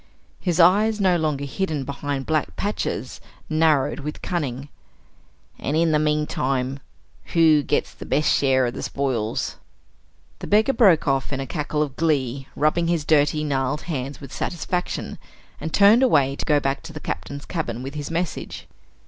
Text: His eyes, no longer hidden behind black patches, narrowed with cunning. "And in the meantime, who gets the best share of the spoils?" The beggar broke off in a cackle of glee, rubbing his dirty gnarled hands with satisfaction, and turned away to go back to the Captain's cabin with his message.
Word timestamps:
His 0.39 0.59
eyes, 0.59 0.99
no 0.99 1.15
longer 1.15 1.45
hidden 1.45 1.83
behind 1.83 2.25
black 2.25 2.55
patches, 2.55 3.21
narrowed 3.51 3.99
with 3.99 4.23
cunning. 4.23 4.67
"And 5.59 5.77
in 5.77 5.91
the 5.91 5.99
meantime, 5.99 6.79
who 7.35 7.61
gets 7.61 7.93
the 7.93 8.07
best 8.07 8.27
share 8.27 8.65
of 8.65 8.73
the 8.73 8.81
spoils?" 8.81 9.57
The 10.39 10.47
beggar 10.47 10.73
broke 10.73 11.07
off 11.07 11.31
in 11.31 11.39
a 11.39 11.45
cackle 11.45 11.83
of 11.83 11.95
glee, 11.97 12.47
rubbing 12.55 12.87
his 12.87 13.05
dirty 13.05 13.43
gnarled 13.43 13.83
hands 13.83 14.19
with 14.19 14.33
satisfaction, 14.33 15.19
and 15.59 15.71
turned 15.71 16.01
away 16.01 16.35
to 16.35 16.45
go 16.45 16.59
back 16.59 16.81
to 16.81 16.93
the 16.93 16.99
Captain's 16.99 17.45
cabin 17.45 17.83
with 17.83 17.93
his 17.93 18.09
message. 18.09 18.67